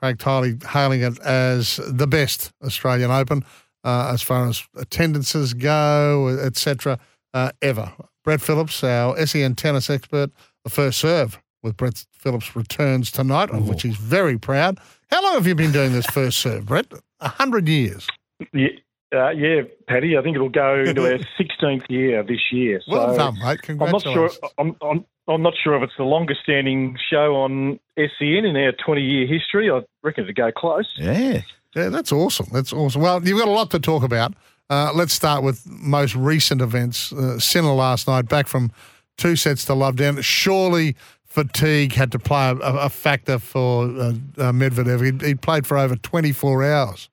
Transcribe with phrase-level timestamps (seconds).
[0.00, 3.44] Craig Tiley hailing it as the best Australian Open
[3.84, 6.98] uh, as far as attendances go, etc.
[7.34, 7.92] Uh, ever.
[8.24, 10.30] Brett Phillips, our SEN tennis expert,
[10.64, 14.78] the first serve with Brett Phillips returns tonight, of which he's very proud.
[15.10, 16.86] How long have you been doing this first serve, Brett?
[17.20, 18.06] A hundred years.
[18.52, 18.68] Yeah.
[19.12, 20.16] Uh, yeah, Paddy.
[20.16, 22.80] I think it'll go into our 16th year this year.
[22.86, 23.62] Well done, mate.
[23.62, 24.06] Congratulations.
[24.06, 24.50] I'm not sure.
[24.58, 28.72] I'm, I'm, I'm not sure if it's the longest standing show on SEN in our
[28.72, 29.70] 20 year history.
[29.70, 30.88] I reckon it'd go close.
[30.96, 31.42] Yeah.
[31.76, 32.46] Yeah, that's awesome.
[32.52, 33.00] That's awesome.
[33.00, 34.34] Well, you've got a lot to talk about.
[34.68, 37.12] Uh, let's start with most recent events.
[37.12, 38.72] Uh, Sinner last night, back from
[39.16, 40.20] two sets to love down.
[40.20, 45.20] Surely fatigue had to play a, a factor for uh, uh, Medvedev.
[45.22, 47.08] He, he played for over 24 hours.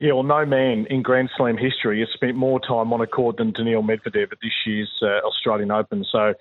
[0.00, 3.36] Yeah, well, no man in Grand Slam history has spent more time on a court
[3.36, 6.04] than Daniil Medvedev at this year's uh, Australian Open.
[6.10, 6.34] So,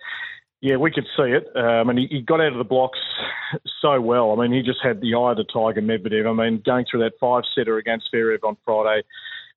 [0.61, 1.47] yeah, we could see it.
[1.55, 2.99] Um, and he, he, got out of the blocks
[3.81, 4.31] so well.
[4.31, 6.29] I mean, he just had the eye of the tiger, Medvedev.
[6.29, 9.01] I mean, going through that five setter against Zverev on Friday,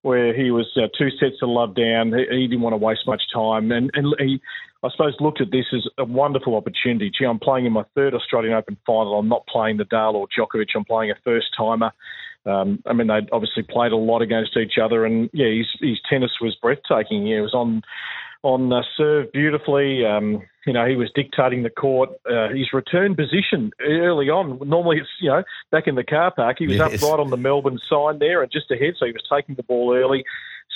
[0.01, 3.07] where he was uh, two sets of love down, he, he, didn't want to waste
[3.07, 3.71] much time.
[3.71, 4.41] And, and he,
[4.83, 7.11] I suppose, looked at this as a wonderful opportunity.
[7.11, 9.19] Gee, I'm playing in my third Australian Open final.
[9.19, 10.69] I'm not playing Nadal or Djokovic.
[10.75, 11.93] I'm playing a first timer.
[12.47, 16.01] Um, I mean, they obviously played a lot against each other, and yeah, his, his
[16.09, 17.27] tennis was breathtaking.
[17.27, 17.83] He was on
[18.43, 20.05] on uh, serve beautifully.
[20.07, 22.11] Um, you know, he was dictating the court.
[22.31, 24.59] Uh, his return position early on.
[24.67, 26.57] Normally, it's you know back in the car park.
[26.59, 27.03] He was yes.
[27.03, 29.63] up right on the Melbourne sign there and just ahead, so he was taking the
[29.63, 30.25] ball early.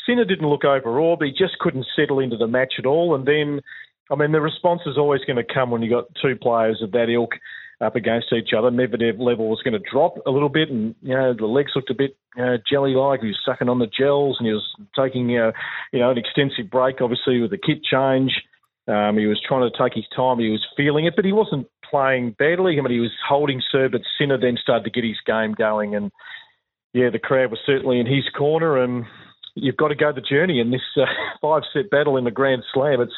[0.06, 3.14] Sinner didn't look overawed, but he just couldn't settle into the match at all.
[3.14, 3.60] And then,
[4.10, 6.92] I mean, the response is always going to come when you've got two players of
[6.92, 7.32] that ilk
[7.84, 8.70] up against each other.
[8.70, 11.90] Medvedev level was going to drop a little bit, and you know the legs looked
[11.90, 12.16] a bit
[12.68, 13.20] jelly-like.
[13.20, 15.52] He was sucking on the gels, and he was taking uh,
[15.92, 18.32] you know an extensive break, obviously with the kit change.
[18.86, 20.38] Um, he was trying to take his time.
[20.38, 22.76] He was feeling it, but he wasn't playing badly.
[22.78, 25.94] I mean, he was holding serve, but Sinner then started to get his game going,
[25.94, 26.10] and
[26.92, 29.04] yeah, the crowd was certainly in his corner, and
[29.54, 31.06] you've got to go the journey in this uh,
[31.40, 33.00] five-set battle in the Grand Slam.
[33.00, 33.14] It's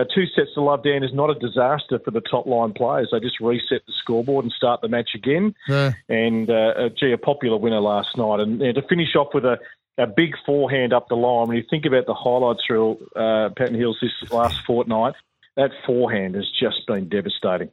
[0.00, 3.08] know, two sets to love down is not a disaster for the top line players.
[3.12, 5.54] They just reset the scoreboard and start the match again.
[5.68, 5.92] Yeah.
[6.08, 8.40] And uh, gee, a popular winner last night.
[8.40, 9.58] And you know, to finish off with a,
[9.96, 13.76] a big forehand up the line, when you think about the highlights through uh, Patton
[13.76, 15.14] Hills this last fortnight,
[15.56, 17.70] that forehand has just been devastating.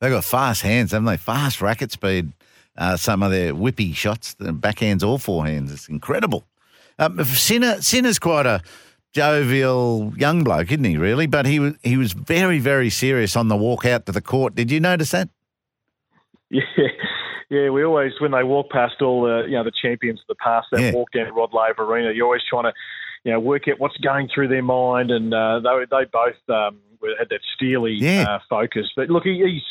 [0.00, 1.16] They've got fast hands, haven't they?
[1.16, 2.32] Fast racket speed.
[2.76, 5.72] Uh, some of their whippy shots, the backhands or forehands.
[5.72, 6.44] It's incredible.
[6.98, 8.62] Um, Sinner, Sinner's quite a
[9.14, 10.98] jovial young bloke, isn't he?
[10.98, 14.20] Really, but he was he was very very serious on the walk out to the
[14.20, 14.54] court.
[14.54, 15.28] Did you notice that?
[16.50, 16.88] Yeah,
[17.50, 17.70] yeah.
[17.70, 20.68] We always when they walk past all the you know the champions of the past
[20.72, 20.92] that yeah.
[20.92, 22.72] walk down Rod Laver Arena, you're always trying to
[23.24, 26.78] you know work out what's going through their mind, and uh, they they both um,
[27.18, 28.26] had that steely yeah.
[28.28, 28.86] uh, focus.
[28.96, 29.62] But look, he, he's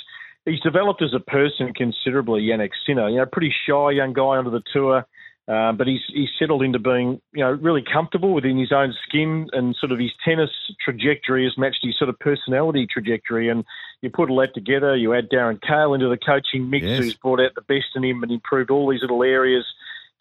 [0.45, 2.41] he's developed as a person considerably.
[2.41, 5.05] Jannik Sinner, you know, pretty shy young guy under the tour.
[5.45, 9.47] Uh, but he's he's settled into being you know really comfortable within his own skin,
[9.51, 10.49] and sort of his tennis
[10.79, 13.49] trajectory has matched his sort of personality trajectory.
[13.49, 13.65] And
[14.01, 16.99] you put all that together, you add Darren Cahill into the coaching mix, yes.
[16.99, 19.65] who's brought out the best in him and improved all these little areas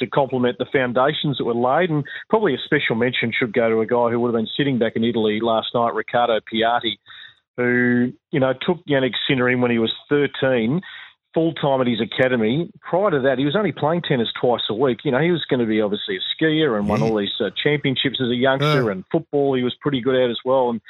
[0.01, 1.91] to complement the foundations that were laid.
[1.91, 4.79] And probably a special mention should go to a guy who would have been sitting
[4.79, 6.99] back in Italy last night, Riccardo Piatti,
[7.57, 10.81] who you know took Jannik Sinner in when he was 13
[11.35, 12.71] full time at his academy.
[12.81, 15.01] Prior to that, he was only playing tennis twice a week.
[15.05, 17.51] You know, he was going to be obviously a skier and won all these uh,
[17.63, 18.91] championships as a youngster, yeah.
[18.91, 20.71] and football he was pretty good at as well.
[20.71, 20.81] And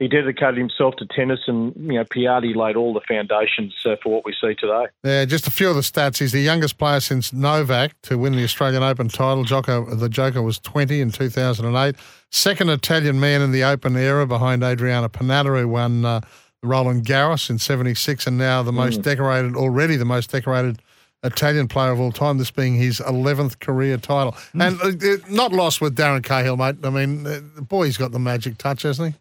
[0.00, 4.12] he dedicated himself to tennis, and you know, Piatti laid all the foundations uh, for
[4.12, 4.86] what we see today.
[5.04, 6.18] Yeah, just a few of the stats.
[6.18, 9.44] He's the youngest player since Novak to win the Australian Open title.
[9.44, 11.94] Joko, the Joker was 20 in 2008.
[12.30, 16.04] Second Italian man in the Open era behind Adriano Panatta, who won.
[16.04, 16.20] Uh,
[16.64, 19.04] Roland Garros in 76, and now the most mm.
[19.04, 20.80] decorated, already the most decorated
[21.22, 24.32] Italian player of all time, this being his 11th career title.
[24.54, 24.82] Mm.
[24.82, 26.76] And uh, uh, not lost with Darren Cahill, mate.
[26.84, 29.20] I mean, uh, the boy's got the magic touch, hasn't he?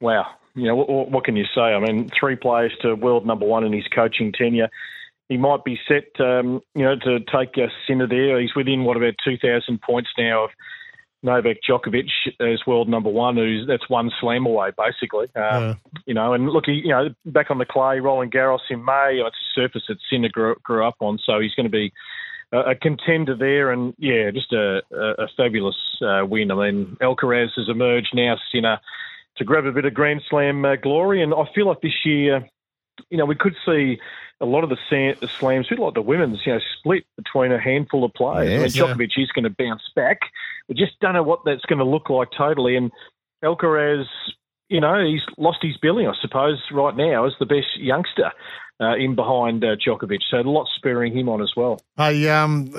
[0.00, 0.26] Wow.
[0.54, 1.60] You know, what, what, can you say?
[1.60, 4.68] I mean, three players to world number one in his coaching tenure.
[5.28, 8.40] He might be set, um, you know, to take a Sinner there.
[8.40, 10.50] He's within, what, about 2,000 points now of
[11.24, 15.26] Novak Djokovic is world number one, who's that's one slam away basically.
[15.34, 15.74] Um, yeah.
[16.06, 19.20] You know, and look, he, you know, back on the clay, Roland Garros in May.
[19.24, 21.92] It's a surface that Sinner grew, grew up on, so he's going to be
[22.52, 26.50] a, contender there, and yeah, just a, a, a fabulous uh, win.
[26.50, 28.78] I mean, Alcaraz has emerged now, Sinner,
[29.36, 32.48] to grab a bit of Grand Slam uh, glory, and I feel like this year,
[33.10, 33.98] you know, we could see
[34.40, 34.76] a lot of the,
[35.20, 38.74] the slams, a lot of the women's, you know, split between a handful of players.
[38.74, 39.24] Yes, I mean, Djokovic yeah.
[39.24, 40.18] is going to bounce back.
[40.68, 42.76] We just don't know what that's going to look like totally.
[42.76, 42.90] And
[43.44, 44.04] Alcaraz,
[44.68, 48.32] you know, he's lost his billing, I suppose, right now as the best youngster
[48.80, 50.20] uh, in behind uh, Djokovic.
[50.28, 51.80] So a lot spurring him on as well.
[51.96, 52.72] Hey, um,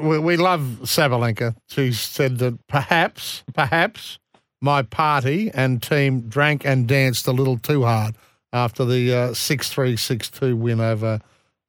[0.00, 1.56] we, we love Sabalenka.
[1.68, 4.18] She said that perhaps, perhaps
[4.60, 8.16] my party and team drank and danced a little too hard
[8.52, 11.20] after the six three six two win over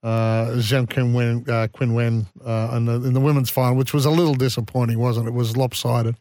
[0.04, 4.12] uh, Zheng Qinwen, uh, Qinwen uh, in, the, in the women's final, which was a
[4.12, 5.30] little disappointing, wasn't it?
[5.30, 6.16] It was lopsided.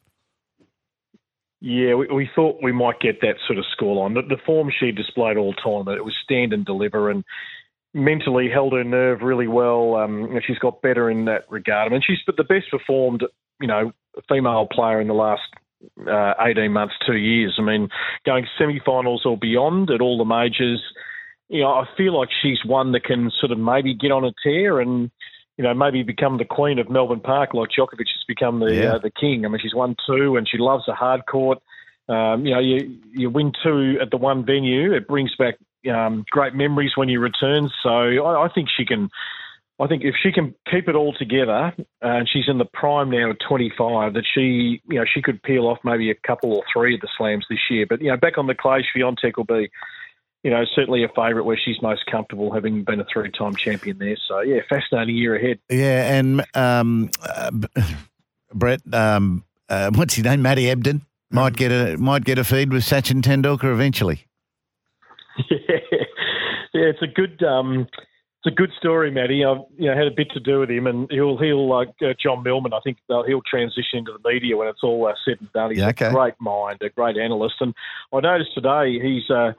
[1.60, 4.14] Yeah, we, we thought we might get that sort of scoreline.
[4.14, 7.24] The, the form she displayed all time, it was stand and deliver, and
[7.94, 9.96] mentally held her nerve really well.
[9.96, 11.88] Um, she's got better in that regard.
[11.88, 13.24] I mean, she's the best performed,
[13.60, 13.92] you know,
[14.28, 15.42] female player in the last
[16.06, 17.56] uh, 18 months, two years.
[17.58, 17.88] I mean,
[18.24, 20.82] going semi-finals or beyond at all the majors.
[21.48, 24.32] You know, I feel like she's one that can sort of maybe get on a
[24.42, 25.10] tear and
[25.58, 28.94] you know, maybe become the queen of Melbourne Park like Djokovic has become the yeah.
[28.94, 29.44] uh, the king.
[29.44, 31.58] I mean, she's won two and she loves the hard court.
[32.08, 34.92] Um, you know, you you win two at the one venue.
[34.92, 35.54] It brings back
[35.90, 37.70] um, great memories when you return.
[37.82, 39.10] So I, I, think she can.
[39.82, 43.10] I think if she can keep it all together, uh, and she's in the prime
[43.10, 46.62] now at 25, that she, you know, she could peel off maybe a couple or
[46.72, 47.86] three of the slams this year.
[47.88, 49.70] But you know, back on the clay, Swiatek will be
[50.42, 54.16] you know, certainly a favourite where she's most comfortable, having been a three-time champion there.
[54.26, 55.60] So yeah, fascinating year ahead.
[55.70, 57.50] Yeah, and um, uh,
[58.52, 60.42] Brett, um, uh, what's his name?
[60.42, 64.26] Matty Ebden might get a might get a feed with Sachin Tendulkar eventually.
[65.48, 65.58] Yeah,
[66.74, 67.42] yeah, it's a good.
[67.42, 67.86] Um,
[68.44, 69.44] it's a good story, Matty.
[69.44, 72.14] I've you know had a bit to do with him, and he'll he'll like uh,
[72.20, 72.72] John Millman.
[72.72, 75.70] I think he'll transition into the media when it's all uh, said and done.
[75.70, 76.06] He's yeah, okay.
[76.06, 77.72] a great mind, a great analyst, and
[78.12, 79.52] I noticed today he's uh,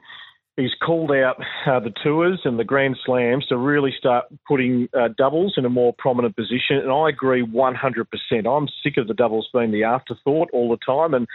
[0.58, 1.36] he's called out
[1.66, 5.70] uh, the tours and the Grand Slams to really start putting uh, doubles in a
[5.70, 6.76] more prominent position.
[6.76, 8.06] And I agree 100%.
[8.46, 11.14] I'm sick of the doubles being the afterthought all the time.
[11.14, 11.26] And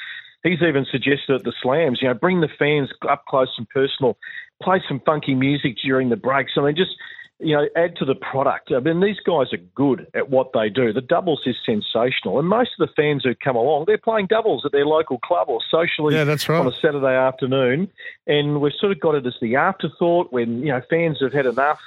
[0.43, 4.17] he's even suggested at the Slams, you know, bring the fans up close and personal,
[4.61, 6.53] play some funky music during the breaks.
[6.55, 6.95] I mean, just
[7.39, 8.71] you know, add to the product.
[8.71, 10.91] I mean, these guys are good at what they do.
[10.91, 14.63] The doubles is sensational, and most of the fans who come along, they're playing doubles
[14.65, 16.59] at their local club or socially yeah, that's right.
[16.59, 17.89] on a Saturday afternoon.
[18.27, 21.45] And we've sort of got it as the afterthought when you know fans have had
[21.45, 21.79] enough.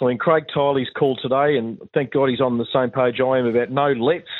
[0.00, 3.38] I mean, Craig Tiley's called today, and thank God he's on the same page I
[3.38, 4.30] am about no lets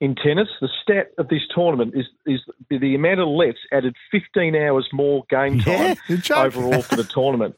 [0.00, 0.48] in tennis.
[0.60, 5.24] The stat of this tournament is is the amount of lets added 15 hours more
[5.30, 7.56] game time yeah, overall for the tournament,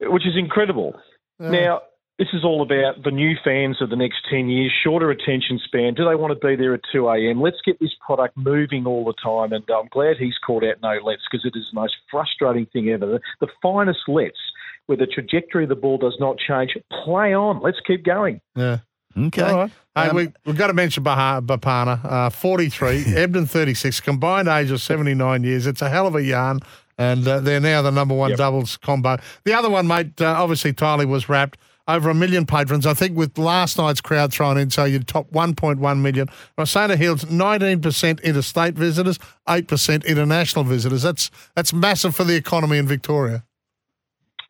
[0.00, 0.94] which is incredible.
[1.40, 1.80] Now,
[2.20, 5.94] this is all about the new fans of the next 10 years, shorter attention span.
[5.94, 7.40] Do they want to be there at 2 a.m.?
[7.40, 9.54] Let's get this product moving all the time.
[9.54, 12.90] And I'm glad he's called out no lets because it is the most frustrating thing
[12.90, 13.06] ever.
[13.06, 14.36] The, the finest lets,
[14.84, 17.62] where the trajectory of the ball does not change, play on.
[17.62, 18.42] Let's keep going.
[18.54, 18.80] Yeah.
[19.16, 19.42] Okay.
[19.42, 19.70] All right.
[19.94, 24.82] Hey, um, we, we've got to mention Bopanna, uh, 43, Ebden 36, combined age of
[24.82, 25.66] 79 years.
[25.66, 26.60] It's a hell of a yarn
[27.00, 28.38] and uh, they're now the number one yep.
[28.38, 29.16] doubles combo.
[29.44, 31.58] The other one, mate, uh, obviously Tiley was rapt.
[31.88, 35.28] Over a million patrons, I think, with last night's crowd thrown in, so you'd top
[35.32, 36.28] 1.1 million.
[36.56, 41.02] Rosana Hills, 19% interstate visitors, 8% international visitors.
[41.02, 43.44] That's that's massive for the economy in Victoria.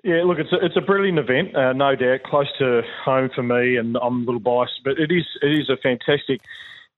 [0.03, 3.43] Yeah, look, it's a, it's a brilliant event, uh, no doubt, close to home for
[3.43, 6.43] me, and I'm a little biased, but it is it is a fantastic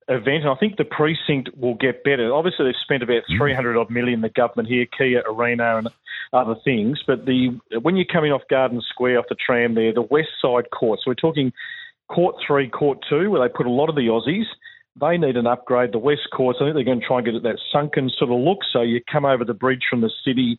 [0.09, 0.45] event.
[0.45, 2.33] And I think the precinct will get better.
[2.33, 3.39] Obviously, they've spent about mm.
[3.39, 5.89] 300 odd million, the government here, Kia Arena and
[6.33, 7.03] other things.
[7.07, 10.71] But the when you're coming off Garden Square, off the tram there, the west side
[10.71, 11.53] court, so we're talking
[12.09, 14.47] court three, court two, where they put a lot of the Aussies.
[15.01, 15.93] They need an upgrade.
[15.93, 18.31] The west courts, I think they're going to try and get it that sunken sort
[18.31, 18.59] of look.
[18.73, 20.59] So you come over the bridge from the city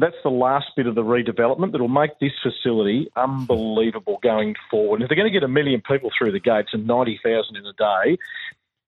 [0.00, 4.96] that's the last bit of the redevelopment that will make this facility unbelievable going forward.
[4.96, 7.64] And if they're going to get a million people through the gates and 90,000 in
[7.64, 8.18] a day,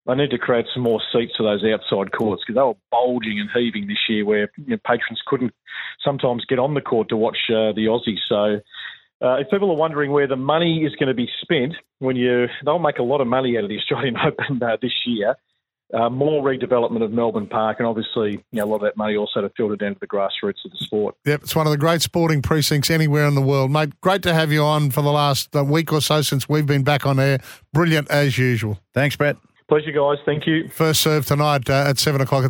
[0.06, 3.40] they need to create some more seats for those outside courts because they were bulging
[3.40, 5.52] and heaving this year where you know, patrons couldn't
[6.04, 8.20] sometimes get on the court to watch uh, the Aussies.
[8.28, 8.60] So
[9.26, 12.46] uh, if people are wondering where the money is going to be spent, when you
[12.64, 15.34] they'll make a lot of money out of the Australian Open uh, this year
[15.94, 19.16] uh, more redevelopment of Melbourne Park, and obviously, you know, a lot of that money
[19.16, 21.14] also to filter down to the grassroots of the sport.
[21.24, 23.98] Yep, it's one of the great sporting precincts anywhere in the world, mate.
[24.00, 26.84] Great to have you on for the last uh, week or so since we've been
[26.84, 27.38] back on air.
[27.72, 28.78] Brilliant as usual.
[28.92, 29.36] Thanks, Brett.
[29.68, 30.16] Pleasure, guys.
[30.24, 30.68] Thank you.
[30.68, 32.42] First serve tonight uh, at 7 o'clock